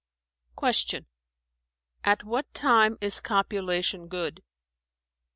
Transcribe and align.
Q 0.59 0.71
"At 2.03 2.23
what 2.23 2.51
time 2.55 2.97
is 3.01 3.21
copulation 3.21 4.07
good?" 4.07 4.41